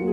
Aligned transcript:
Ну 0.00 0.06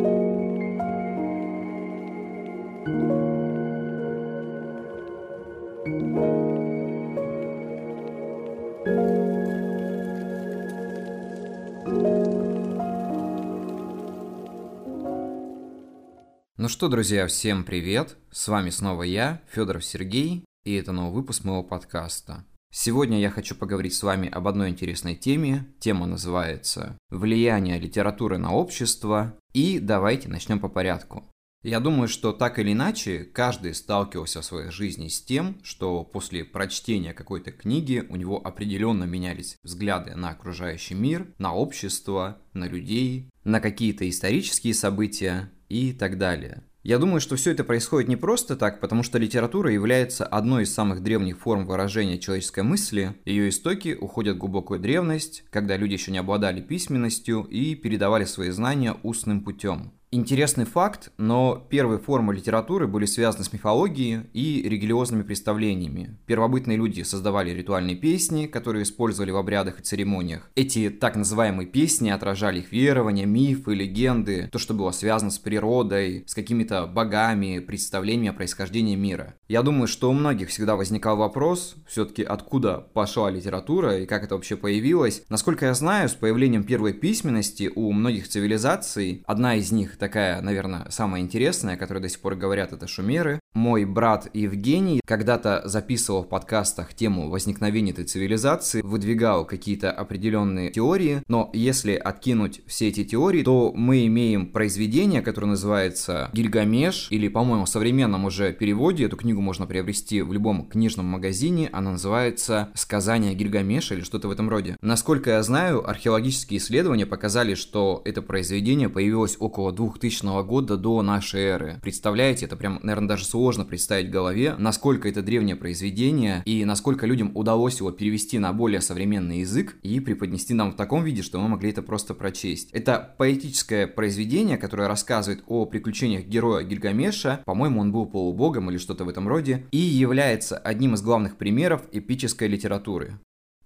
что, 16.67 16.89
друзья, 16.89 17.25
всем 17.27 17.63
привет! 17.63 18.17
С 18.29 18.49
вами 18.49 18.71
снова 18.71 19.03
я, 19.03 19.41
Федоров 19.49 19.85
Сергей, 19.85 20.43
и 20.65 20.73
это 20.73 20.91
новый 20.91 21.13
выпуск 21.13 21.45
моего 21.45 21.63
подкаста. 21.63 22.43
Сегодня 22.69 23.19
я 23.19 23.31
хочу 23.31 23.55
поговорить 23.55 23.93
с 23.93 24.03
вами 24.03 24.29
об 24.29 24.47
одной 24.47 24.69
интересной 24.69 25.15
теме. 25.15 25.65
Тема 25.79 26.05
называется 26.05 26.97
«Влияние 27.09 27.79
литературы 27.79 28.37
на 28.37 28.53
общество». 28.53 29.33
И 29.57 29.79
давайте 29.79 30.29
начнем 30.29 30.59
по 30.59 30.69
порядку. 30.69 31.23
Я 31.63 31.79
думаю, 31.79 32.07
что 32.07 32.31
так 32.31 32.59
или 32.59 32.73
иначе 32.73 33.23
каждый 33.23 33.73
сталкивался 33.73 34.41
в 34.41 34.45
своей 34.45 34.69
жизни 34.69 35.07
с 35.07 35.19
тем, 35.19 35.57
что 35.63 36.03
после 36.03 36.45
прочтения 36.45 37.11
какой-то 37.11 37.51
книги 37.51 38.05
у 38.07 38.17
него 38.17 38.37
определенно 38.37 39.05
менялись 39.05 39.57
взгляды 39.63 40.13
на 40.13 40.29
окружающий 40.29 40.93
мир, 40.93 41.33
на 41.39 41.55
общество, 41.55 42.37
на 42.53 42.67
людей, 42.67 43.31
на 43.45 43.59
какие-то 43.59 44.07
исторические 44.07 44.75
события 44.75 45.51
и 45.69 45.91
так 45.91 46.19
далее. 46.19 46.63
Я 46.87 46.99
думаю, 46.99 47.19
что 47.19 47.35
все 47.35 47.51
это 47.51 47.65
происходит 47.65 48.07
не 48.07 48.15
просто 48.15 48.55
так, 48.55 48.79
потому 48.79 49.03
что 49.03 49.17
литература 49.17 49.69
является 49.69 50.25
одной 50.25 50.63
из 50.63 50.73
самых 50.73 51.03
древних 51.03 51.37
форм 51.37 51.65
выражения 51.65 52.17
человеческой 52.17 52.63
мысли. 52.63 53.13
Ее 53.25 53.49
истоки 53.49 53.97
уходят 53.99 54.37
в 54.37 54.39
глубокую 54.39 54.79
древность, 54.79 55.43
когда 55.49 55.75
люди 55.75 55.91
еще 55.91 56.13
не 56.13 56.17
обладали 56.19 56.61
письменностью 56.61 57.43
и 57.43 57.75
передавали 57.75 58.23
свои 58.23 58.51
знания 58.51 58.95
устным 59.03 59.41
путем. 59.41 59.91
Интересный 60.09 60.63
факт, 60.63 61.11
но 61.17 61.67
первые 61.69 61.99
формы 61.99 62.33
литературы 62.33 62.87
были 62.87 63.05
связаны 63.05 63.43
с 63.43 63.51
мифологией 63.51 64.21
и 64.31 64.61
религиозными 64.61 65.23
представлениями. 65.23 66.17
Первобытные 66.25 66.77
люди 66.77 67.01
создавали 67.01 67.49
ритуальные 67.49 67.97
песни, 67.97 68.45
которые 68.45 68.83
использовали 68.83 69.31
в 69.31 69.37
обрядах 69.37 69.81
и 69.81 69.83
церемониях. 69.83 70.49
Эти 70.55 70.89
так 70.89 71.17
называемые 71.17 71.67
песни 71.67 72.09
отражали 72.09 72.59
их 72.59 72.71
верования, 72.71 73.25
мифы, 73.25 73.73
легенды, 73.73 74.47
то, 74.49 74.59
что 74.59 74.73
было 74.73 74.91
связано 74.91 75.29
с 75.29 75.39
природой, 75.39 76.23
с 76.25 76.33
какими-то 76.33 76.87
богами, 76.87 77.59
представлениями 77.59 78.29
о 78.29 78.33
происхождении 78.33 78.95
мира. 78.95 79.35
Я 79.47 79.63
думаю, 79.63 79.87
что 79.87 80.09
у 80.09 80.13
многих 80.13 80.49
всегда 80.49 80.75
возникал 80.75 81.15
вопрос, 81.15 81.75
все-таки 81.87 82.21
откуда 82.21 82.79
пошла 82.93 83.31
литература 83.31 83.97
и 83.97 84.05
как 84.05 84.25
это 84.25 84.35
вообще 84.35 84.57
появилось. 84.57 85.23
Насколько 85.29 85.67
я 85.67 85.73
знаю, 85.73 86.09
с 86.09 86.13
появлением 86.13 86.65
первой 86.65 86.91
письменности 86.91 87.71
у 87.73 87.93
многих 87.93 88.27
цивилизаций, 88.27 89.23
одна 89.25 89.55
из 89.55 89.71
них 89.71 89.97
такая, 89.97 90.41
наверное, 90.41 90.87
самая 90.89 91.21
интересная, 91.21 91.77
которая 91.77 92.03
до 92.03 92.09
сих 92.09 92.19
пор 92.19 92.35
говорят, 92.35 92.73
это 92.73 92.87
шумеры. 92.87 93.39
Мой 93.57 93.85
брат 93.85 94.29
Евгений 94.35 95.01
когда-то 95.03 95.63
записывал 95.65 96.21
в 96.21 96.27
подкастах 96.27 96.93
тему 96.93 97.31
возникновения 97.31 97.89
этой 97.89 98.05
цивилизации, 98.05 98.83
выдвигал 98.83 99.45
какие-то 99.45 99.91
определенные 99.91 100.69
теории, 100.69 101.23
но 101.27 101.49
если 101.53 101.93
откинуть 101.93 102.61
все 102.67 102.89
эти 102.89 103.03
теории, 103.03 103.41
то 103.41 103.73
мы 103.75 104.05
имеем 104.05 104.51
произведение, 104.51 105.23
которое 105.23 105.47
называется 105.47 106.29
«Гильгамеш», 106.33 107.07
или, 107.09 107.29
по-моему, 107.29 107.65
в 107.65 107.69
современном 107.69 108.25
уже 108.25 108.53
переводе, 108.53 109.05
эту 109.05 109.17
книгу 109.17 109.41
можно 109.41 109.65
приобрести 109.65 110.21
в 110.21 110.31
любом 110.31 110.67
книжном 110.67 111.07
магазине, 111.07 111.71
она 111.73 111.93
называется 111.93 112.69
«Сказание 112.75 113.33
Гильгамеша» 113.33 113.95
или 113.95 114.03
что-то 114.03 114.27
в 114.27 114.31
этом 114.31 114.49
роде. 114.49 114.77
Насколько 114.81 115.31
я 115.31 115.41
знаю, 115.41 115.89
археологические 115.89 116.59
исследования 116.59 117.07
показали, 117.07 117.55
что 117.55 118.03
это 118.05 118.21
произведение 118.21 118.87
появилось 118.87 119.35
около 119.39 119.71
2000 119.71 120.43
года 120.43 120.77
до 120.77 121.01
нашей 121.01 121.41
эры. 121.41 121.79
Представляете, 121.81 122.45
это 122.45 122.55
прям, 122.55 122.79
наверное, 122.83 123.07
даже 123.09 123.25
сложно 123.25 123.46
представить 123.65 124.07
в 124.07 124.11
голове, 124.11 124.55
насколько 124.57 125.07
это 125.07 125.21
древнее 125.21 125.55
произведение 125.55 126.41
и 126.45 126.65
насколько 126.65 127.05
людям 127.05 127.31
удалось 127.35 127.79
его 127.79 127.91
перевести 127.91 128.39
на 128.39 128.53
более 128.53 128.81
современный 128.81 129.39
язык 129.39 129.77
и 129.83 129.99
преподнести 129.99 130.53
нам 130.53 130.71
в 130.71 130.75
таком 130.75 131.03
виде, 131.03 131.21
что 131.21 131.39
мы 131.39 131.47
могли 131.47 131.69
это 131.69 131.81
просто 131.81 132.13
прочесть. 132.13 132.69
Это 132.71 133.15
поэтическое 133.17 133.87
произведение, 133.87 134.57
которое 134.57 134.87
рассказывает 134.87 135.43
о 135.47 135.65
приключениях 135.65 136.25
героя 136.25 136.63
Гильгамеша, 136.63 137.41
по-моему, 137.45 137.81
он 137.81 137.91
был 137.91 138.05
полубогом 138.05 138.69
или 138.69 138.77
что-то 138.77 139.05
в 139.05 139.09
этом 139.09 139.27
роде, 139.27 139.65
и 139.71 139.77
является 139.77 140.57
одним 140.57 140.95
из 140.95 141.01
главных 141.01 141.37
примеров 141.37 141.83
эпической 141.91 142.47
литературы. 142.47 143.19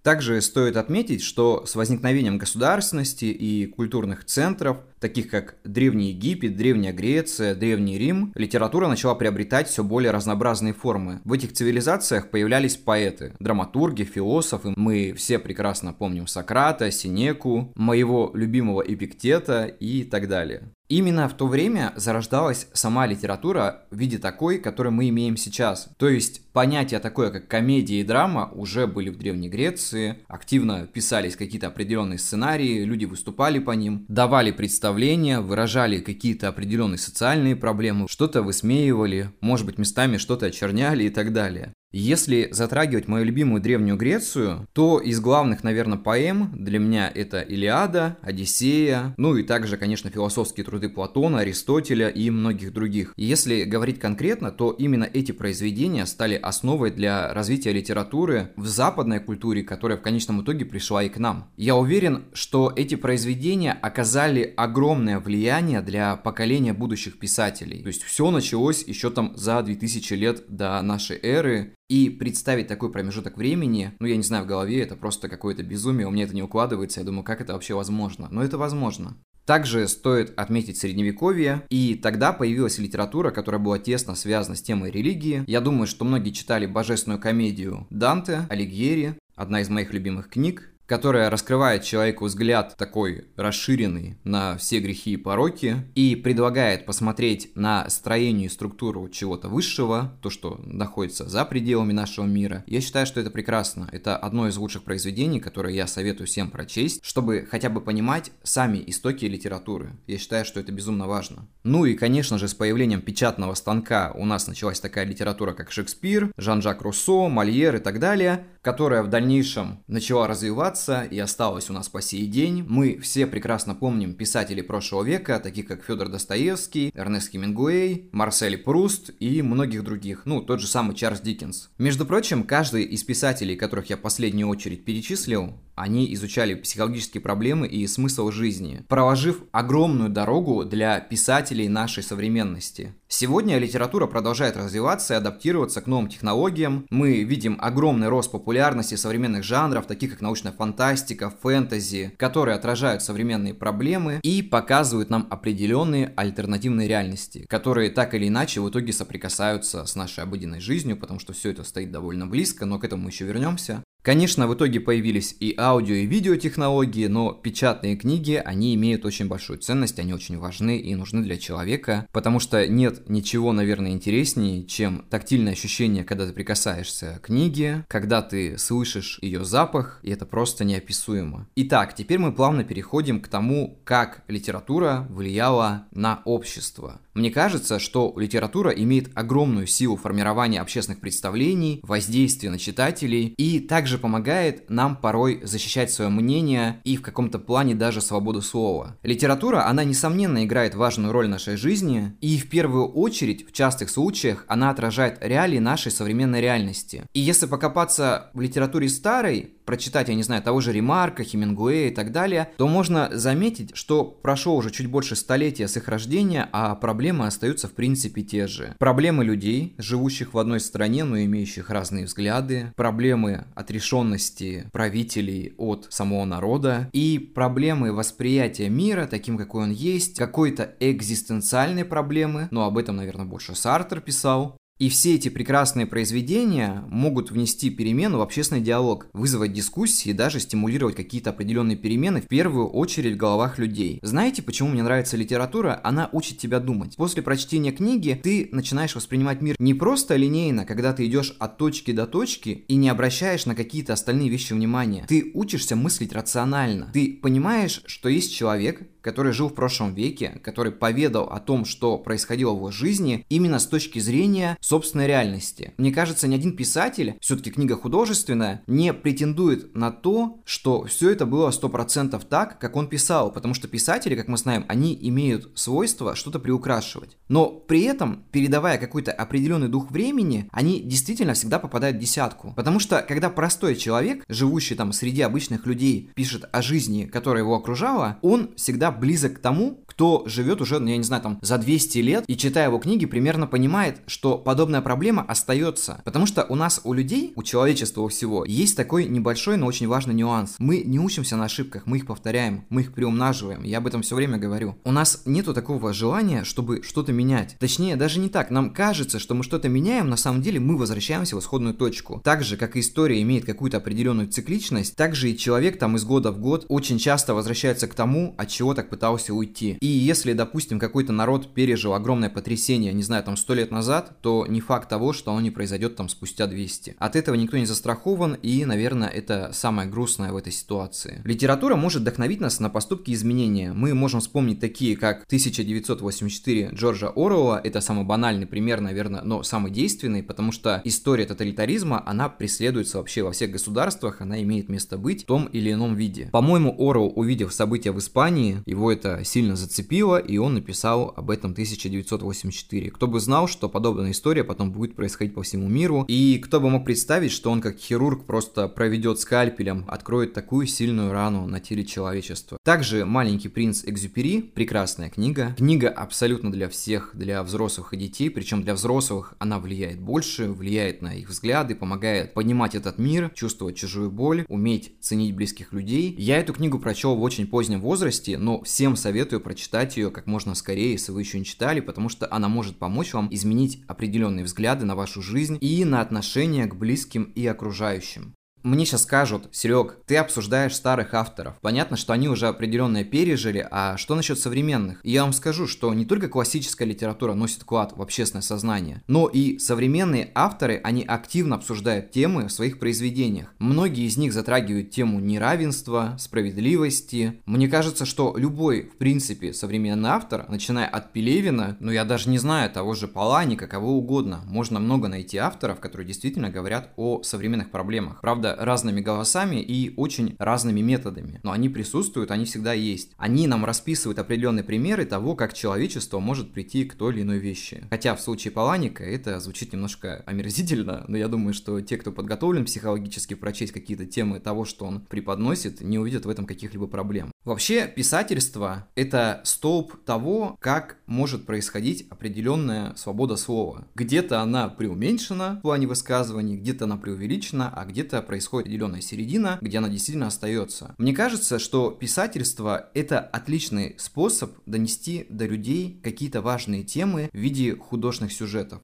Также 0.03 0.41
стоит 0.41 0.78
отметить, 0.78 1.22
что 1.22 1.66
с 1.66 1.75
возникновением 1.75 2.39
государственности 2.39 3.25
и 3.25 3.67
культурных 3.67 4.25
центров, 4.25 4.78
таких 5.00 5.29
как 5.29 5.56
Древний 5.63 6.09
Египет, 6.09 6.57
Древняя 6.57 6.91
Греция, 6.91 7.53
Древний 7.53 8.00
Рим, 8.00 8.31
литература 8.35 8.88
начала 8.88 9.13
приобретать 9.13 9.67
все 9.67 9.84
более 9.84 10.12
разнообразные 10.12 10.73
формы. 10.73 11.22
В 11.23 11.34
этих 11.34 11.53
цивилизациях 11.53 12.31
появлялись 12.31 12.78
поэты, 12.78 13.34
драматурги, 13.39 14.03
философы. 14.03 14.73
Мы 14.75 15.13
все 15.13 15.38
прекрасно 15.38 15.94
помним 15.94 16.25
Сократа, 16.25 16.89
Синеку, 16.89 17.72
моего 17.75 18.31
любимого 18.33 18.81
Эпиктета 18.81 19.66
и 19.66 20.03
так 20.03 20.28
далее. 20.28 20.72
Именно 20.91 21.29
в 21.29 21.38
то 21.38 21.47
время 21.47 21.94
зарождалась 21.96 22.68
сама 22.74 23.07
литература 23.07 23.85
в 23.91 23.97
виде 23.97 24.18
такой, 24.18 24.57
которую 24.57 24.91
мы 24.91 25.07
имеем 25.07 25.38
сейчас. 25.38 25.88
То 25.96 26.09
есть 26.09 26.52
понятия 26.52 27.00
такое, 27.00 27.31
как 27.31 27.47
комедия 27.47 28.02
и 28.02 28.03
драма, 28.03 28.52
уже 28.52 28.88
были 28.88 29.09
в 29.09 29.18
Древней 29.18 29.47
Греции, 29.47 30.18
активно 30.28 30.85
писались 30.88 31.38
какие-то 31.38 31.68
определенные 31.68 32.19
сценарии, 32.19 32.84
люди 32.84 33.06
выступали 33.06 33.59
по 33.59 33.72
ним, 33.72 34.03
давали 34.09 34.51
представления, 34.51 35.40
выражали 35.40 36.01
какие-то 36.01 36.50
определенные 36.50 36.97
социальные 36.97 37.56
проблемы, 37.56 38.09
что-то 38.09 38.41
высмеивали, 38.41 39.30
может 39.40 39.66
быть 39.66 39.78
местами 39.78 40.18
что-то 40.18 40.47
очерняли 40.47 41.06
и 41.06 41.09
так 41.09 41.31
далее. 41.31 41.72
Если 41.91 42.47
затрагивать 42.52 43.09
мою 43.09 43.25
любимую 43.25 43.62
Древнюю 43.62 43.97
Грецию, 43.97 44.66
то 44.72 45.00
из 45.00 45.19
главных, 45.19 45.63
наверное, 45.63 45.97
поэм 45.97 46.52
для 46.56 46.79
меня 46.79 47.12
это 47.13 47.41
Илиада, 47.41 48.18
Одиссея, 48.22 49.13
ну 49.18 49.35
и 49.35 49.44
также, 49.44 49.75
конечно, 49.75 50.09
философские 50.09 50.66
труды 50.66 50.88
Платона, 50.88 51.40
Аристотеля 51.40 52.07
и 52.07 52.30
многих 52.30 52.72
других. 52.72 53.13
Если 53.18 53.63
говорить 53.63 54.00
конкретно, 54.00 54.51
то 54.51 54.72
именно 54.72 55.03
эти 55.03 55.34
произведения 55.34 56.06
стали 56.06 56.35
основой 56.35 56.91
для 56.91 57.34
развития 57.34 57.74
литературы 57.74 58.51
в 58.56 58.68
западной 58.68 59.19
культуре, 59.19 59.63
которая 59.63 59.97
в 59.97 60.01
конечном 60.01 60.44
итоге 60.44 60.63
пришла 60.63 61.03
и 61.03 61.09
к 61.09 61.18
нам. 61.18 61.51
Я 61.57 61.75
уверен, 61.75 62.24
что 62.31 62.72
эти 62.74 62.96
произведения 62.96 63.74
оказали 63.74 64.53
огромное 64.56 65.19
влияние 65.19 65.81
для 65.81 66.16
поколения 66.16 66.74
будущих 66.74 67.19
писателей. 67.19 67.81
То 67.81 67.88
есть 67.88 68.03
все 68.03 68.31
началось 68.31 68.84
еще 68.88 69.09
там 69.09 69.35
за 69.35 69.62
2000 69.62 70.13
лет 70.13 70.44
до 70.47 70.81
нашей 70.81 71.19
эры, 71.22 71.74
и 71.91 72.09
представить 72.09 72.69
такой 72.69 72.90
промежуток 72.90 73.35
времени, 73.35 73.91
ну 74.00 74.07
я 74.07 74.16
не 74.16 74.24
знаю, 74.24 74.46
в 74.46 74.47
голове 74.47 74.81
это 74.81 74.96
просто 74.96 75.28
какое-то 75.28 75.62
безумие, 75.62 76.07
у 76.07 76.12
меня 76.12 76.24
это 76.24 76.34
не 76.34 76.41
укладывается, 76.41 77.02
я 77.02 77.06
думаю, 77.06 77.25
как 77.25 77.41
это 77.41 77.52
вообще 77.52 77.74
возможно? 77.74 78.29
Но 78.31 78.41
это 78.41 78.57
возможно. 78.57 79.18
Также 79.46 79.85
стоит 79.90 80.31
отметить 80.38 80.78
средневековье, 80.78 81.63
и 81.68 81.96
тогда 81.96 82.31
появилась 82.31 82.78
литература, 82.78 83.31
которая 83.31 83.59
была 83.59 83.78
тесно 83.78 84.16
связана 84.16 84.56
с 84.56 84.62
темой 84.62 84.90
религии. 84.90 85.44
Я 85.47 85.59
думаю, 85.59 85.85
что 85.85 86.06
многие 86.06 86.31
читали 86.31 86.66
божественную 86.66 87.19
комедию 87.19 87.88
Данте, 87.90 88.46
Алигьери, 88.50 89.16
одна 89.35 89.59
из 89.59 89.68
моих 89.68 89.91
любимых 89.91 90.30
книг 90.30 90.70
которая 90.91 91.29
раскрывает 91.29 91.85
человеку 91.85 92.25
взгляд 92.25 92.75
такой 92.75 93.24
расширенный 93.38 94.18
на 94.25 94.57
все 94.57 94.81
грехи 94.81 95.13
и 95.13 95.16
пороки 95.16 95.85
и 95.96 96.18
предлагает 96.18 96.85
посмотреть 96.85 97.50
на 97.56 97.90
строение 97.90 98.47
и 98.47 98.50
структуру 98.50 99.07
чего-то 99.07 99.47
высшего, 99.47 100.12
то, 100.22 100.30
что 100.30 100.59
находится 100.66 101.30
за 101.30 101.46
пределами 101.46 101.94
нашего 101.94 102.25
мира. 102.25 102.66
Я 102.68 102.81
считаю, 102.81 103.06
что 103.06 103.22
это 103.22 103.31
прекрасно. 103.31 103.88
Это 103.94 104.18
одно 104.18 104.50
из 104.50 104.57
лучших 104.57 104.84
произведений, 104.84 105.40
которое 105.40 105.74
я 105.74 105.88
советую 105.88 106.28
всем 106.28 106.51
прочесть, 106.51 107.00
чтобы 107.06 107.47
хотя 107.50 107.69
бы 107.69 107.80
понимать 107.80 108.34
сами 108.44 108.84
истоки 108.85 109.24
литературы. 109.24 109.92
Я 110.07 110.18
считаю, 110.18 110.44
что 110.44 110.60
это 110.60 110.74
безумно 110.74 111.07
важно. 111.07 111.48
Ну 111.63 111.86
и, 111.86 111.95
конечно 111.95 112.38
же, 112.38 112.50
с 112.50 112.54
появлением 112.54 113.00
печатного 113.00 113.54
станка 113.54 114.12
у 114.13 114.25
нас 114.25 114.45
началась 114.45 114.81
такая 114.81 115.06
литература, 115.06 115.54
как 115.54 115.71
Шекспир, 115.71 116.33
Жан-Жак 116.36 116.81
Руссо, 116.81 117.30
Мольер 117.30 117.77
и 117.77 117.80
так 117.80 118.00
далее, 118.00 118.45
которая 118.62 119.04
в 119.04 119.07
дальнейшем 119.07 119.83
начала 119.88 120.27
развиваться 120.27 120.81
остаться 120.81 121.04
и 121.04 121.19
осталось 121.19 121.69
у 121.69 121.74
нас 121.74 121.89
по 121.89 122.01
сей 122.01 122.25
день. 122.25 122.66
Мы 122.68 122.98
все 123.00 123.28
прекрасно 123.28 123.75
помним 123.75 124.13
писателей 124.16 124.63
прошлого 124.63 125.04
века, 125.04 125.39
таких 125.39 125.68
как 125.68 125.83
Федор 125.83 126.10
Достоевский, 126.10 126.92
Эрнест 126.95 127.31
Хемингуэй, 127.31 128.10
Марсель 128.12 128.57
Пруст 128.57 129.12
и 129.19 129.42
многих 129.42 129.83
других. 129.83 130.24
Ну, 130.25 130.42
тот 130.42 130.60
же 130.60 130.68
самый 130.68 130.95
Чарльз 130.95 131.22
Диккенс. 131.22 131.69
Между 131.78 132.06
прочим, 132.06 132.44
каждый 132.44 132.83
из 132.83 133.04
писателей, 133.04 133.56
которых 133.56 133.89
я 133.89 133.98
в 133.98 134.01
последнюю 134.01 134.48
очередь 134.48 134.86
перечислил, 134.86 135.54
они 135.81 136.13
изучали 136.13 136.54
психологические 136.54 137.22
проблемы 137.22 137.68
и 137.68 137.88
смысл 137.88 138.30
жизни, 138.30 138.86
проложив 138.88 139.44
огромную 139.51 140.10
дорогу 140.10 140.63
для 140.63 141.00
писателей 141.00 141.68
нашей 141.69 142.04
современности. 142.04 142.94
Сегодня 143.07 143.57
литература 143.57 144.06
продолжает 144.06 144.56
развиваться 144.56 145.16
и 145.16 145.18
адаптироваться 145.18 145.81
к 145.81 145.88
новым 145.88 146.07
технологиям. 146.07 146.86
Мы 146.89 147.24
видим 147.24 147.57
огромный 147.60 148.10
рост 148.10 148.31
популярности 148.31 148.95
современных 148.95 149.44
жанров, 149.44 149.88
таких 149.88 150.12
как 150.12 150.22
научная 150.22 150.51
фантастика, 150.51 151.30
фэнтези, 151.30 152.13
которые 152.18 152.56
отражают 152.56 153.01
современные 153.01 153.54
проблемы 153.54 154.19
и 154.24 154.44
показывают 154.44 155.10
нам 155.10 155.27
определенные 155.30 156.13
альтернативные 156.16 156.88
реальности, 156.88 157.48
которые 157.50 157.89
так 157.89 158.13
или 158.13 158.27
иначе 158.27 158.62
в 158.62 158.69
итоге 158.69 158.94
соприкасаются 158.94 159.86
с 159.86 159.95
нашей 159.95 160.24
обыденной 160.24 160.62
жизнью, 160.62 160.95
потому 160.95 161.19
что 161.19 161.34
все 161.34 161.50
это 161.50 161.63
стоит 161.63 161.92
довольно 161.92 162.27
близко, 162.27 162.66
но 162.66 162.77
к 162.77 162.84
этому 162.84 163.04
мы 163.04 163.10
еще 163.10 163.25
вернемся. 163.25 163.84
Конечно, 164.03 164.48
в 164.48 164.56
итоге 164.56 164.80
появились 164.80 165.36
и 165.39 165.53
аудио, 165.56 165.94
и 165.94 166.07
видеотехнологии, 166.07 167.06
но 167.06 167.33
печатные 167.33 167.95
книги, 167.95 168.42
они 168.44 168.74
имеют 168.74 169.06
очень 169.06 169.27
большую 169.27 169.59
ценность, 169.59 170.00
они 170.00 170.12
очень 170.12 170.39
важны 170.39 170.77
и 170.77 170.95
нужны 170.95 171.21
для 171.21 171.38
человека, 171.38 172.07
потому 172.12 172.39
что 172.39 172.68
нет 172.68 173.07
ничего, 173.09 173.53
наверное, 173.53 173.92
интереснее, 173.92 174.65
чем 174.65 175.06
тактильное 175.12 175.53
ощущение, 175.53 176.03
когда 176.03 176.25
ты 176.25 176.33
прикасаешься 176.33 177.19
к 177.21 177.27
книге, 177.27 177.86
когда 177.88 178.24
ты 178.24 178.57
слышишь 178.57 179.19
ее 179.21 179.45
запах, 179.45 180.00
и 180.01 180.09
это 180.09 180.25
просто 180.25 180.65
неописуемо. 180.65 181.48
Итак, 181.56 181.94
теперь 181.94 182.18
мы 182.18 182.31
плавно 182.31 182.63
переходим 182.63 183.21
к 183.21 183.27
тому, 183.27 183.80
как 183.83 184.24
литература 184.27 185.06
влияла 185.12 185.86
на 185.92 186.24
общество. 186.25 187.00
Мне 187.13 187.30
кажется, 187.30 187.77
что 187.77 188.13
литература 188.15 188.71
имеет 188.71 189.12
огромную 189.15 189.68
силу 189.68 189.98
формирования 189.98 190.62
общественных 190.62 191.01
представлений, 191.01 191.81
воздействия 191.83 192.50
на 192.50 192.57
читателей 192.57 193.33
и 193.38 193.59
также 193.59 193.90
помогает 193.97 194.69
нам 194.69 194.95
порой 194.95 195.41
защищать 195.43 195.91
свое 195.91 196.09
мнение 196.09 196.81
и 196.83 196.97
в 196.97 197.01
каком-то 197.01 197.39
плане 197.39 197.75
даже 197.75 198.01
свободу 198.01 198.41
слова. 198.41 198.97
Литература, 199.03 199.67
она 199.67 199.83
несомненно 199.83 200.45
играет 200.45 200.75
важную 200.75 201.11
роль 201.11 201.27
в 201.27 201.29
нашей 201.29 201.55
жизни 201.55 202.13
и 202.21 202.38
в 202.38 202.49
первую 202.49 202.88
очередь, 202.88 203.47
в 203.47 203.51
частых 203.51 203.89
случаях, 203.89 204.45
она 204.47 204.69
отражает 204.69 205.17
реалии 205.21 205.59
нашей 205.59 205.91
современной 205.91 206.41
реальности. 206.41 207.03
И 207.13 207.19
если 207.19 207.45
покопаться 207.45 208.29
в 208.33 208.41
литературе 208.41 208.89
старой, 208.89 209.53
прочитать, 209.66 210.10
я 210.10 210.16
не 210.16 210.24
знаю, 210.24 210.42
того 210.42 210.62
же 210.62 210.72
Ремарка, 210.72 211.24
Хемингуэя 211.24 211.90
и 211.90 211.94
так 211.94 212.12
далее, 212.12 212.50
то 212.58 212.68
можно 212.68 213.10
заметить, 213.12 213.72
что 213.74 214.04
прошло 214.04 214.56
уже 214.56 214.72
чуть 214.72 214.88
больше 214.88 215.16
столетия 215.16 215.68
с 215.68 215.78
их 215.78 215.88
рождения, 215.88 216.50
а 216.52 216.75
проблемы 216.75 217.28
остаются 217.28 217.68
в 217.68 217.74
принципе 217.74 218.22
те 218.22 218.48
же. 218.48 218.75
Проблемы 218.80 219.24
людей, 219.24 219.75
живущих 219.78 220.34
в 220.34 220.38
одной 220.38 220.60
стране, 220.60 221.04
но 221.04 221.19
имеющих 221.22 221.69
разные 221.69 222.06
взгляды, 222.06 222.74
проблемы 222.75 223.46
отрешенности 223.56 224.66
правителей 224.72 225.54
от 225.58 225.88
самого 225.90 226.25
народа 226.25 226.90
и 226.94 227.19
проблемы 227.19 227.94
восприятия 227.94 228.69
мира 228.69 229.08
таким, 229.10 229.38
какой 229.38 229.63
он 229.63 229.72
есть, 229.72 230.18
какой-то 230.18 230.75
экзистенциальной 230.80 231.86
проблемы, 231.86 232.48
но 232.52 232.66
об 232.66 232.78
этом, 232.78 232.98
наверное, 232.98 233.25
больше 233.25 233.56
Сартер 233.56 234.02
писал, 234.02 234.58
и 234.81 234.89
все 234.89 235.13
эти 235.13 235.30
прекрасные 235.30 235.86
произведения 235.86 236.83
могут 236.89 237.30
внести 237.30 237.69
перемену 237.69 238.18
в 238.18 238.22
общественный 238.22 238.62
диалог, 238.62 239.06
вызвать 239.13 239.54
дискуссии 239.54 240.10
и 240.10 240.13
даже 240.13 240.39
стимулировать 240.39 240.95
какие-то 240.95 241.30
определенные 241.30 241.78
перемены, 241.78 242.19
в 242.19 242.28
первую 242.28 242.68
очередь 242.68 243.13
в 243.13 243.18
головах 243.18 243.60
людей. 243.60 244.00
Знаете, 244.01 244.42
почему 244.42 244.69
мне 244.69 244.81
нравится 244.81 245.18
литература? 245.18 245.80
Она 245.83 246.10
учит 246.12 246.39
тебя 246.39 246.60
думать. 246.60 246.95
После 246.95 247.22
прочтения 247.22 247.72
книги 247.72 248.19
ты 248.24 248.50
начинаешь 248.51 248.95
воспринимать 248.95 249.39
мир 249.39 249.56
не 249.60 249.75
просто 249.75 250.16
линейно, 250.16 250.66
когда 250.66 250.94
ты 250.94 251.06
идешь 251.06 251.36
от 251.38 251.60
точки 251.60 251.92
до 251.92 252.07
точки 252.07 252.66
и 252.68 252.74
не 252.74 252.89
обращаешь 252.89 253.45
на 253.45 253.54
какие-то 253.54 253.94
остальные 253.94 254.30
вещи 254.30 254.54
внимания. 254.54 255.06
Ты 255.07 255.30
учишься 255.36 255.75
мыслить 255.75 256.12
рационально. 256.12 256.89
Ты 256.92 257.19
понимаешь, 257.22 257.84
что 257.86 258.10
есть 258.10 258.34
человек, 258.34 258.81
который 259.01 259.33
жил 259.33 259.50
в 259.50 259.53
прошлом 259.53 259.94
веке, 259.94 260.39
который 260.44 260.71
поведал 260.71 261.25
о 261.25 261.39
том, 261.39 261.65
что 261.65 261.98
происходило 261.98 262.51
в 262.51 262.57
его 262.57 262.71
жизни 262.71 263.25
именно 263.30 263.59
с 263.59 263.68
точки 263.68 264.00
зрения 264.00 264.57
собственной 264.62 265.07
реальности. 265.07 265.74
Мне 265.77 265.92
кажется, 265.92 266.27
ни 266.27 266.36
один 266.36 266.56
писатель, 266.56 267.15
все-таки 267.19 267.51
книга 267.51 267.75
художественная, 267.75 268.63
не 268.68 268.94
претендует 268.94 269.75
на 269.75 269.92
то, 269.92 270.39
что 270.45 270.86
все 270.86 271.09
это 271.09 271.25
было 271.25 271.50
100% 271.50 272.21
так, 272.30 272.59
как 272.59 272.75
он 272.75 272.88
писал, 272.88 273.31
потому 273.31 273.53
что 273.53 273.68
писатели, 273.68 274.15
как 274.15 274.27
мы 274.27 274.38
знаем, 274.38 274.65
они 274.68 274.98
имеют 275.01 275.51
свойство 275.56 276.15
что-то 276.15 276.39
приукрашивать. 276.39 277.18
Но 277.27 277.48
при 277.48 277.83
этом, 277.83 278.24
передавая 278.31 278.77
какой-то 278.77 279.12
определенный 279.12 279.68
дух 279.68 279.92
времени, 279.92 280.48
они 280.51 280.81
действительно 280.81 281.33
всегда 281.33 281.59
попадают 281.59 281.98
в 281.98 282.00
десятку. 282.00 282.53
Потому 282.56 282.80
что, 282.80 283.01
когда 283.01 283.30
простой 283.30 283.75
человек, 283.75 284.24
живущий 284.27 284.75
там 284.75 284.94
среди 284.94 285.21
обычных 285.21 285.65
людей, 285.65 286.12
пишет 286.15 286.45
о 286.51 286.62
жизни, 286.62 287.06
которая 287.06 287.44
его 287.44 287.56
окружала, 287.56 288.18
он 288.21 288.51
всегда 288.56 288.90
близок 288.91 289.35
к 289.35 289.39
тому, 289.39 289.83
кто 289.88 290.23
живет 290.25 290.61
уже, 290.61 290.79
ну, 290.79 290.88
я 290.88 290.97
не 290.97 291.03
знаю, 291.03 291.21
там, 291.21 291.39
за 291.41 291.57
200 291.57 291.97
лет 291.99 292.23
и, 292.27 292.38
читая 292.38 292.67
его 292.67 292.79
книги, 292.79 293.05
примерно 293.05 293.47
понимает, 293.47 293.97
что 294.07 294.38
подобная 294.38 294.81
проблема 294.81 295.23
остается. 295.23 296.01
Потому 296.05 296.25
что 296.25 296.45
у 296.49 296.55
нас, 296.55 296.81
у 296.83 296.93
людей, 296.93 297.33
у 297.35 297.43
человечества 297.43 298.07
всего, 298.09 298.45
есть 298.45 298.77
такой 298.77 299.05
небольшой, 299.05 299.57
но 299.57 299.67
очень 299.67 299.88
важный 299.88 300.13
нюанс. 300.13 300.55
Мы 300.59 300.83
не 300.85 300.99
учимся 300.99 301.35
на 301.35 301.45
ошибках, 301.45 301.83
мы 301.85 301.97
их 301.97 302.05
повторяем, 302.05 302.65
мы 302.69 302.81
их 302.81 302.93
приумноживаем. 302.93 303.63
Я 303.63 303.79
об 303.79 303.88
этом 303.88 304.01
все 304.01 304.15
время 304.15 304.38
говорю. 304.38 304.75
У 304.83 304.91
нас 304.91 305.23
нету 305.25 305.53
такого 305.53 305.93
желания, 305.93 306.43
чтобы 306.43 306.81
что-то 306.83 307.11
менять. 307.11 307.57
Точнее, 307.59 307.95
даже 307.95 308.19
не 308.19 308.29
так. 308.29 308.49
Нам 308.49 308.71
кажется, 308.71 309.19
что 309.19 309.35
мы 309.35 309.43
что-то 309.43 309.69
меняем, 309.69 310.09
на 310.09 310.17
самом 310.17 310.41
деле 310.41 310.59
мы 310.59 310.77
возвращаемся 310.77 311.35
в 311.35 311.39
исходную 311.39 311.73
точку. 311.73 312.21
Так 312.23 312.43
же, 312.43 312.57
как 312.57 312.75
и 312.75 312.79
история 312.79 313.21
имеет 313.21 313.45
какую-то 313.45 313.77
определенную 313.77 314.29
цикличность, 314.29 314.95
так 314.95 315.15
же 315.15 315.29
и 315.29 315.38
человек 315.38 315.77
там 315.77 315.95
из 315.95 316.05
года 316.05 316.31
в 316.31 316.39
год 316.39 316.65
очень 316.69 316.97
часто 316.97 317.33
возвращается 317.33 317.88
к 317.88 317.93
тому, 317.93 318.35
от 318.38 318.49
чего 318.49 318.73
так 318.73 318.81
пытался 318.89 319.33
уйти. 319.33 319.78
И 319.81 319.88
если, 319.88 320.33
допустим, 320.33 320.80
какой-то 320.80 321.13
народ 321.13 321.54
пережил 321.54 321.94
огромное 321.94 322.30
потрясение, 322.30 322.94
не 322.94 323.04
знаю, 323.04 323.24
там, 323.24 323.38
сто 323.38 323.54
лет 323.54 323.72
назад, 323.72 324.13
то 324.22 324.45
не 324.48 324.62
факт 324.62 324.89
того, 324.89 325.13
что 325.13 325.31
оно 325.31 325.42
не 325.42 325.51
произойдет 325.51 325.95
там 325.95 326.10
спустя 326.10 326.48
200. 326.48 326.95
От 326.98 327.16
этого 327.16 327.36
никто 327.36 327.57
не 327.57 327.66
застрахован, 327.66 328.36
и, 328.42 328.66
наверное, 328.66 329.10
это 329.10 329.51
самое 329.54 329.89
грустное 329.89 330.31
в 330.31 330.38
этой 330.38 330.51
ситуации. 330.51 331.22
Литература 331.24 331.75
может 331.75 332.01
вдохновить 332.01 332.42
нас 332.42 332.60
на 332.60 332.69
поступки 332.69 333.12
изменения. 333.12 333.74
Мы 333.74 333.94
можем 333.94 334.19
вспомнить 334.19 334.60
такие, 334.60 334.95
как 334.95 335.24
1984 335.25 336.72
Джорджа 336.74 337.10
Оруэлла, 337.10 337.62
это 337.63 337.81
самый 337.81 338.06
банальный 338.06 338.45
пример, 338.45 338.81
наверное, 338.81 339.22
но 339.24 339.44
самый 339.44 339.72
действенный, 339.72 340.24
потому 340.24 340.51
что 340.51 340.81
история 340.84 341.25
тоталитаризма, 341.25 342.04
она 342.06 342.30
преследуется 342.30 342.98
вообще 342.98 343.24
во 343.24 343.31
всех 343.31 343.51
государствах, 343.51 344.22
она 344.22 344.42
имеет 344.42 344.69
место 344.69 344.98
быть 344.98 345.24
в 345.24 345.25
том 345.25 345.45
или 345.45 345.72
ином 345.72 345.95
виде. 345.95 346.30
По-моему, 346.31 346.75
Оруэлл, 346.77 347.13
увидев 347.16 347.54
события 347.54 347.92
в 347.92 348.00
Испании, 348.00 348.62
его 348.71 348.91
это 348.91 349.23
сильно 349.23 349.56
зацепило, 349.56 350.18
и 350.18 350.38
он 350.38 350.56
написал 350.56 351.13
об 351.15 351.29
этом 351.29 351.51
1984. 351.51 352.89
Кто 352.91 353.07
бы 353.07 353.19
знал, 353.19 353.47
что 353.47 353.69
подобная 353.69 354.12
история 354.12 354.44
потом 354.44 354.71
будет 354.71 354.95
происходить 354.95 355.33
по 355.33 355.44
всему 355.44 355.68
миру, 355.68 356.06
и 356.07 356.39
кто 356.39 356.59
бы 356.59 356.69
мог 356.69 356.85
представить, 356.85 357.31
что 357.31 357.51
он 357.51 357.62
как 357.62 357.77
хирург 357.77 358.25
просто 358.25 358.68
проведет 358.68 359.19
скальпелем, 359.19 359.85
откроет 359.88 360.33
такую 360.33 360.68
сильную 360.68 361.12
рану 361.12 361.47
на 361.47 361.59
теле 361.59 361.83
человечества. 361.85 362.57
Также 362.63 363.06
«Маленький 363.06 363.50
принц 363.50 363.83
Экзюпери»— 363.85 364.41
прекрасная 364.56 365.10
книга. 365.10 365.53
Книга 365.57 365.89
абсолютно 365.89 366.51
для 366.51 366.69
всех, 366.69 367.12
для 367.13 367.43
взрослых 367.43 367.93
и 367.93 367.98
детей, 367.98 368.29
причем 368.29 368.63
для 368.63 368.74
взрослых 368.74 369.36
она 369.39 369.60
влияет 369.60 370.00
больше, 370.00 370.50
влияет 370.50 371.01
на 371.01 371.13
их 371.13 371.29
взгляды, 371.29 371.75
помогает 371.75 372.34
понимать 372.34 372.75
этот 372.75 372.98
мир, 372.98 373.31
чувствовать 373.36 373.75
чужую 373.75 374.10
боль, 374.12 374.46
уметь 374.48 374.93
ценить 375.01 375.36
близких 375.36 375.74
людей. 375.74 376.15
Я 376.17 376.38
эту 376.38 376.53
книгу 376.53 376.79
прочел 376.79 377.15
в 377.15 377.22
очень 377.22 377.48
позднем 377.48 377.81
возрасте, 377.81 378.38
но 378.38 378.61
всем 378.63 378.96
советую 378.96 379.41
прочитать 379.41 379.98
ее 379.98 380.12
как 380.12 380.27
можно 380.27 380.56
скорее, 380.56 380.91
если 380.91 381.12
вы 381.12 381.22
еще 381.22 381.39
не 381.39 381.46
читали, 381.46 381.80
потому 381.80 382.10
что 382.10 382.27
она 382.32 382.50
может 382.50 382.77
помочь 382.77 383.13
вам 383.13 383.27
изменить 383.32 383.84
определенные 383.88 384.46
взгляды 384.46 384.86
на 384.86 384.96
вашу 384.96 385.22
жизнь 385.22 385.58
и 385.62 385.86
на 385.86 386.01
отношения 386.01 386.65
к 386.65 386.75
близким 386.75 387.24
и 387.36 387.46
окружающим. 387.46 388.36
Мне 388.63 388.86
сейчас 388.86 389.03
скажут, 389.03 389.50
Серег, 389.51 389.98
ты 390.06 390.18
обсуждаешь 390.18 390.75
старых 390.75 391.15
авторов. 391.15 391.56
Понятно, 391.62 391.98
что 391.98 392.13
они 392.13 392.30
уже 392.30 392.48
определенное 392.48 393.03
пережили, 393.03 393.68
а 393.72 393.98
что 393.98 394.13
насчет 394.13 394.38
современных? 394.38 395.00
Я 395.03 395.24
вам 395.24 395.34
скажу, 395.34 395.65
что 395.65 395.91
не 395.94 396.06
только 396.06 396.30
классическая 396.30 396.86
литература 396.86 397.34
носит 397.34 397.63
вклад 397.63 397.94
в 397.96 398.01
общественное 398.01 398.44
сознание, 398.44 399.01
но 399.08 399.27
и 399.27 399.58
современные 399.58 400.32
авторы, 400.36 400.80
они 400.84 401.03
активно 401.03 401.56
обсуждают 401.56 402.12
темы 402.12 402.48
в 402.48 402.51
своих 402.51 402.77
произведениях. 402.77 403.53
Многие 403.58 404.06
из 404.06 404.18
них 404.18 404.32
затрагивают 404.32 404.91
тему 404.91 405.20
неравенства, 405.20 406.15
справедливости. 406.20 407.41
Мне 407.46 407.68
кажется, 407.68 408.06
что 408.06 408.36
любой, 408.38 408.84
в 408.84 408.98
принципе, 408.98 409.53
современный 409.53 410.10
автор, 410.10 410.46
начиная 410.50 410.88
от 410.88 411.13
Пелевина, 411.13 411.77
ну 411.80 411.91
я 411.91 412.06
даже 412.06 412.30
не 412.30 412.38
знаю, 412.38 412.70
того 412.70 412.94
же 412.94 413.08
Паланика, 413.08 413.65
кого 413.65 413.94
угодно, 413.94 414.41
можно 414.46 414.80
много 414.80 415.08
найти 415.08 415.38
авторов, 415.38 415.80
которые 415.80 416.06
действительно 416.06 416.50
говорят 416.50 416.91
о 416.96 417.24
современных 417.24 417.72
проблемах. 417.72 418.22
Правда, 418.22 418.50
разными 418.58 419.01
голосами 419.01 419.62
и 419.62 419.93
очень 419.96 420.36
разными 420.39 420.81
методами. 420.81 421.39
Но 421.43 421.51
они 421.51 421.70
присутствуют, 421.70 422.31
они 422.31 422.46
всегда 422.46 422.74
есть. 422.74 423.12
Они 423.17 423.48
нам 423.48 423.65
расписывают 423.65 424.20
определенные 424.20 424.63
примеры 424.63 425.05
того, 425.05 425.36
как 425.36 425.53
человечество 425.53 426.20
может 426.20 426.51
прийти 426.53 426.86
к 426.86 426.96
той 426.96 427.13
или 427.13 427.22
иной 427.22 427.39
вещи. 427.39 427.86
Хотя 427.89 428.15
в 428.15 428.22
случае 428.22 428.51
Паланика 428.51 429.03
это 429.03 429.39
звучит 429.39 429.74
немножко 429.74 430.24
омерзительно, 430.25 431.05
но 431.08 431.17
я 431.17 431.27
думаю, 431.27 431.53
что 431.53 431.81
те, 431.81 431.98
кто 431.98 432.12
подготовлен 432.12 432.65
психологически 432.65 433.34
прочесть 433.34 433.74
какие-то 433.74 434.05
темы 434.05 434.39
того, 434.39 434.65
что 434.65 434.86
он 434.86 435.01
преподносит, 435.01 435.81
не 435.81 436.00
увидят 436.00 436.25
в 436.25 436.29
этом 436.29 436.46
каких-либо 436.46 436.88
проблем. 436.88 437.31
Вообще, 437.43 437.88
писательство— 437.88 438.88
это 438.96 439.41
столб 439.43 440.03
того, 440.05 440.55
как 440.60 440.98
может 441.08 441.46
происходить 441.46 442.05
определенная 442.10 442.93
свобода 442.96 443.36
слова. 443.36 443.88
Где-то 443.96 444.41
она 444.41 444.70
преуменьшена 444.70 445.55
в 445.55 445.62
плане 445.62 445.88
высказываний, 445.88 446.58
где-то 446.58 446.86
она 446.86 446.98
преувеличена, 446.98 447.72
а 447.75 447.86
где-то 447.86 448.22
происходит 448.22 448.40
определенная 448.48 449.01
середина, 449.01 449.57
где 449.62 449.77
она 449.77 449.89
действительно 449.89 450.27
остается. 450.27 450.95
Мне 450.98 451.13
кажется, 451.13 451.60
что 451.60 451.91
писательство— 451.91 452.89
это 452.93 453.19
отличный 453.19 453.95
способ 453.98 454.51
донести 454.65 455.25
до 455.29 455.45
людей 455.45 456.00
какие-то 456.03 456.41
важные 456.41 456.83
темы 456.83 457.29
в 457.33 457.38
виде 457.38 457.75
художественных 457.75 458.33
сюжетов. 458.33 458.81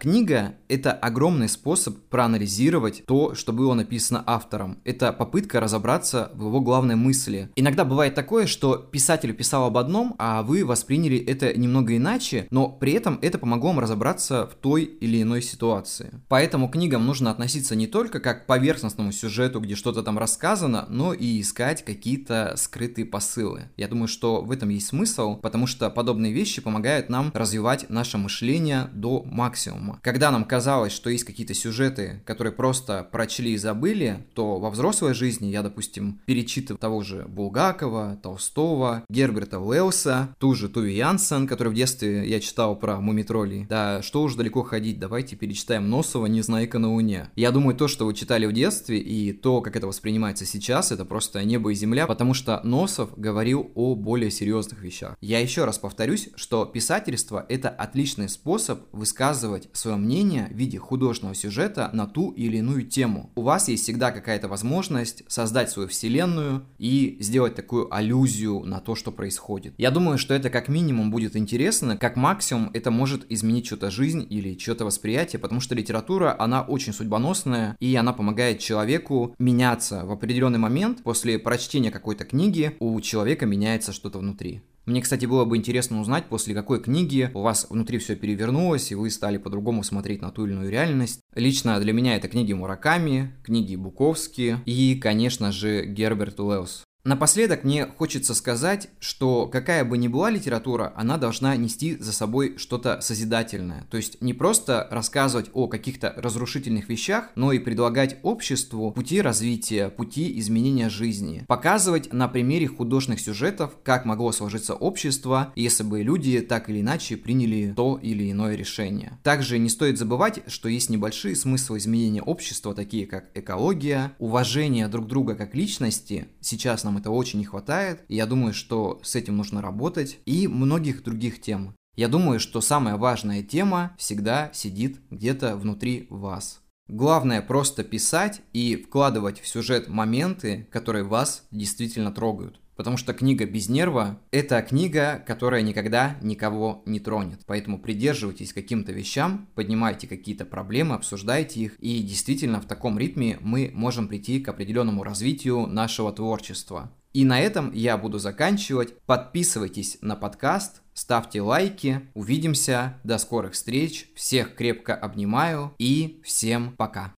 Книга– 0.00 0.54
это 0.68 0.92
огромный 0.92 1.46
способ 1.46 1.94
проанализировать 2.08 3.04
то, 3.04 3.34
что 3.34 3.52
было 3.52 3.74
написано 3.74 4.24
автором. 4.26 4.78
Это 4.84 5.12
попытка 5.12 5.60
разобраться 5.60 6.30
в 6.32 6.46
его 6.46 6.62
главной 6.62 6.96
мысли. 6.96 7.50
Иногда 7.54 7.84
бывает 7.84 8.14
такое, 8.14 8.46
что 8.46 8.76
писатель 8.78 9.34
писал 9.34 9.66
об 9.66 9.76
одном, 9.76 10.14
а 10.18 10.42
вы 10.42 10.64
восприняли 10.64 11.18
это 11.18 11.52
немного 11.52 11.94
иначе, 11.94 12.48
но 12.50 12.70
при 12.70 12.92
этом 12.92 13.18
это 13.20 13.36
помогло 13.36 13.68
вам 13.68 13.80
разобраться 13.80 14.46
в 14.46 14.54
той 14.54 14.84
или 14.84 15.20
иной 15.20 15.42
ситуации. 15.42 16.22
Поэтому 16.28 16.70
к 16.70 16.72
книгам 16.72 17.04
нужно 17.04 17.30
относиться 17.30 17.74
не 17.76 17.86
только 17.86 18.20
как 18.20 18.44
к 18.44 18.46
поверхностному 18.46 19.12
сюжету, 19.12 19.60
где 19.60 19.74
что-то 19.74 20.02
там 20.02 20.18
рассказано, 20.18 20.86
но 20.88 21.12
и 21.12 21.42
искать 21.42 21.84
какие-то 21.84 22.54
скрытые 22.56 23.04
посылы. 23.04 23.64
Я 23.76 23.86
думаю, 23.86 24.08
что 24.08 24.40
в 24.40 24.50
этом 24.50 24.70
есть 24.70 24.86
смысл, 24.86 25.36
потому 25.36 25.66
что 25.66 25.90
подобные 25.90 26.32
вещи 26.32 26.62
помогают 26.62 27.10
нам 27.10 27.30
развивать 27.34 27.90
наше 27.90 28.16
мышление 28.16 28.88
до 28.94 29.22
максимума 29.24 29.89
по 29.94 29.98
Когда 30.02 30.30
нам 30.30 30.44
казалось, 30.44 30.92
что 30.92 31.10
есть 31.10 31.24
какие-то 31.24 31.54
сюжеты, 31.54 32.22
которые 32.24 32.52
просто 32.52 33.08
прочли 33.10 33.52
и 33.52 33.56
забыли, 33.56 34.26
то 34.34 34.58
во 34.58 34.70
взрослой 34.70 35.14
жизни 35.14 35.46
я, 35.46 35.62
допустим, 35.62 36.20
перечитывал 36.26 36.78
того 36.78 37.02
же 37.02 37.24
Булгакова, 37.28 38.18
Толстого, 38.22 39.04
Герберта 39.08 39.60
Уэллса, 39.60 40.34
ту 40.38 40.54
же 40.54 40.68
Туви 40.68 40.94
Янсен, 40.94 41.46
который 41.46 41.68
в 41.68 41.74
детстве 41.74 42.28
я 42.28 42.40
читал 42.40 42.76
про 42.76 43.00
мумитролей. 43.00 43.66
Да, 43.68 44.02
что 44.02 44.22
уж 44.22 44.34
далеко 44.34 44.62
ходить, 44.62 44.98
давайте 44.98 45.36
перечитаем 45.36 45.88
Носова 45.88 46.26
«Незнайка 46.26 46.78
на 46.78 46.92
Луне». 46.92 47.30
Я 47.36 47.50
думаю, 47.50 47.76
то, 47.76 47.88
что 47.88 48.06
вы 48.06 48.14
читали 48.14 48.46
в 48.46 48.52
детстве 48.52 48.98
и 48.98 49.32
то, 49.32 49.60
как 49.60 49.76
это 49.76 49.86
воспринимается 49.86 50.46
сейчас, 50.46 50.92
это 50.92 51.04
просто 51.04 51.42
небо 51.44 51.70
и 51.70 51.74
земля, 51.74 52.06
потому 52.06 52.34
что 52.34 52.60
Носов 52.64 53.18
говорил 53.18 53.70
о 53.74 53.94
более 53.94 54.30
серьезных 54.30 54.82
вещах. 54.82 55.16
Я 55.20 55.40
еще 55.40 55.64
раз 55.64 55.78
повторюсь, 55.78 56.28
что 56.36 56.64
писательство— 56.64 57.44
это 57.48 57.68
отличный 57.68 58.28
способ 58.28 58.80
высказывать 58.92 59.68
свое 59.80 59.96
мнение 59.96 60.48
в 60.50 60.56
виде 60.56 60.78
художественного 60.78 61.34
сюжета 61.34 61.90
на 61.92 62.06
ту 62.06 62.30
или 62.30 62.58
иную 62.58 62.86
тему. 62.86 63.30
У 63.34 63.42
вас 63.42 63.68
есть 63.68 63.84
всегда 63.84 64.10
какая-то 64.10 64.48
возможность 64.48 65.24
создать 65.26 65.70
свою 65.70 65.88
вселенную 65.88 66.64
и 66.78 67.16
сделать 67.20 67.54
такую 67.54 67.92
аллюзию 67.92 68.60
на 68.64 68.80
то, 68.80 68.94
что 68.94 69.10
происходит. 69.10 69.74
Я 69.78 69.90
думаю, 69.90 70.18
что 70.18 70.34
это 70.34 70.50
как 70.50 70.68
минимум 70.68 71.10
будет 71.10 71.36
интересно, 71.36 71.96
как 71.96 72.16
максимум 72.16 72.70
это 72.74 72.90
может 72.90 73.30
изменить 73.30 73.66
чью-то 73.66 73.90
жизнь 73.90 74.26
или 74.28 74.54
чье-то 74.54 74.84
восприятие, 74.84 75.40
потому 75.40 75.60
что 75.60 75.74
литература, 75.74 76.36
она 76.38 76.62
очень 76.62 76.92
судьбоносная, 76.92 77.76
и 77.80 77.94
она 77.96 78.12
помогает 78.12 78.58
человеку 78.58 79.34
меняться 79.38 80.04
в 80.04 80.12
определенный 80.12 80.58
момент. 80.58 81.02
После 81.02 81.38
прочтения 81.38 81.90
какой-то 81.90 82.24
книги 82.24 82.76
у 82.80 83.00
человека 83.00 83.46
меняется 83.46 83.92
что-то 83.92 84.18
внутри. 84.18 84.62
Мне, 84.86 85.02
кстати, 85.02 85.26
было 85.26 85.44
бы 85.44 85.56
интересно 85.56 86.00
узнать, 86.00 86.26
после 86.26 86.54
какой 86.54 86.82
книги 86.82 87.30
у 87.34 87.42
вас 87.42 87.66
внутри 87.70 87.98
все 87.98 88.16
перевернулось, 88.16 88.90
и 88.90 88.94
вы 88.94 89.10
стали 89.10 89.36
по-другому 89.36 89.82
смотреть 89.82 90.22
на 90.22 90.30
ту 90.30 90.46
или 90.46 90.52
иную 90.52 90.70
реальность. 90.70 91.20
Лично 91.34 91.78
для 91.80 91.92
меня 91.92 92.16
это 92.16 92.28
книги 92.28 92.52
Мураками, 92.52 93.34
книги 93.42 93.76
Буковски 93.76 94.58
и, 94.64 94.96
конечно 94.96 95.52
же, 95.52 95.86
Герберт 95.86 96.40
Уэллс. 96.40 96.84
Напоследок 97.02 97.64
мне 97.64 97.86
хочется 97.86 98.34
сказать, 98.34 98.88
что 98.98 99.46
какая 99.46 99.86
бы 99.86 99.96
ни 99.96 100.06
была 100.06 100.28
литература, 100.28 100.92
она 100.96 101.16
должна 101.16 101.56
нести 101.56 101.96
за 101.96 102.12
собой 102.12 102.58
что-то 102.58 103.00
созидательное. 103.00 103.86
То 103.90 103.96
есть 103.96 104.20
не 104.20 104.34
просто 104.34 104.86
рассказывать 104.90 105.50
о 105.54 105.66
каких-то 105.66 106.12
разрушительных 106.18 106.90
вещах, 106.90 107.30
но 107.36 107.52
и 107.52 107.58
предлагать 107.58 108.18
обществу 108.22 108.92
пути 108.92 109.22
развития, 109.22 109.88
пути 109.88 110.38
изменения 110.40 110.90
жизни. 110.90 111.44
Показывать 111.48 112.12
на 112.12 112.28
примере 112.28 112.66
художественных 112.66 113.20
сюжетов, 113.20 113.72
как 113.82 114.04
могло 114.04 114.30
сложиться 114.30 114.74
общество, 114.74 115.54
если 115.56 115.84
бы 115.84 116.02
люди 116.02 116.40
так 116.40 116.68
или 116.68 116.82
иначе 116.82 117.16
приняли 117.16 117.72
то 117.74 117.98
или 118.02 118.30
иное 118.30 118.56
решение. 118.56 119.18
Также 119.22 119.58
не 119.58 119.70
стоит 119.70 119.96
забывать, 119.96 120.40
что 120.48 120.68
есть 120.68 120.90
небольшие 120.90 121.34
смыслы 121.34 121.78
изменения 121.78 122.22
общества, 122.22 122.74
такие 122.74 123.06
как 123.06 123.30
экология, 123.34 124.12
уважение 124.18 124.86
друг 124.88 125.06
друга 125.06 125.34
как 125.34 125.54
личности. 125.54 126.28
Сейчас 126.42 126.84
нам 126.90 126.98
это 126.98 127.10
очень 127.10 127.38
не 127.38 127.44
хватает. 127.44 128.04
И 128.08 128.16
я 128.16 128.26
думаю, 128.26 128.52
что 128.52 129.00
с 129.02 129.14
этим 129.14 129.36
нужно 129.36 129.62
работать. 129.62 130.18
И 130.26 130.48
многих 130.48 131.04
других 131.04 131.40
тем. 131.40 131.74
Я 131.96 132.08
думаю, 132.08 132.40
что 132.40 132.60
самая 132.60 132.96
важная 132.96 133.42
тема 133.42 133.94
всегда 133.96 134.50
сидит 134.52 134.98
где-то 135.10 135.56
внутри 135.56 136.06
вас. 136.10 136.60
Главное 136.88 137.42
просто 137.42 137.84
писать 137.84 138.42
и 138.52 138.74
вкладывать 138.76 139.40
в 139.40 139.46
сюжет 139.46 139.88
моменты, 139.88 140.66
которые 140.72 141.04
вас 141.04 141.46
действительно 141.52 142.10
трогают. 142.10 142.60
Потому 142.80 142.96
что 142.96 143.12
книга 143.12 143.44
без 143.44 143.68
нерва– 143.68 144.18
это 144.30 144.62
книга, 144.62 145.22
которая 145.26 145.60
никогда 145.60 146.16
никого 146.22 146.82
не 146.86 146.98
тронет. 146.98 147.42
Поэтому 147.44 147.78
придерживайтесь 147.78 148.54
каким-то 148.54 148.90
вещам, 148.90 149.50
поднимайте 149.54 150.06
какие-то 150.06 150.46
проблемы, 150.46 150.94
обсуждайте 150.94 151.60
их. 151.60 151.76
И 151.80 152.02
действительно 152.02 152.58
в 152.58 152.64
таком 152.64 152.98
ритме 152.98 153.36
мы 153.42 153.70
можем 153.74 154.08
прийти 154.08 154.40
к 154.40 154.48
определенному 154.48 155.02
развитию 155.02 155.66
нашего 155.66 156.10
творчества. 156.10 156.90
И 157.12 157.26
на 157.26 157.38
этом 157.38 157.70
я 157.74 157.98
буду 157.98 158.18
заканчивать. 158.18 158.98
Подписывайтесь 159.04 159.98
на 160.00 160.16
подкаст, 160.16 160.80
ставьте 160.94 161.42
лайки. 161.42 162.08
Увидимся. 162.14 162.98
До 163.04 163.18
скорых 163.18 163.52
встреч. 163.52 164.08
Всех 164.14 164.54
крепко 164.54 164.94
обнимаю 164.94 165.74
и 165.76 166.22
всем 166.24 166.74
пока. 166.78 167.12